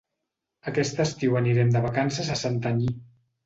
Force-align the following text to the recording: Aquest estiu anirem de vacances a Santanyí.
Aquest 0.71 1.03
estiu 1.05 1.39
anirem 1.43 1.77
de 1.77 1.85
vacances 1.87 2.35
a 2.37 2.41
Santanyí. 2.45 2.93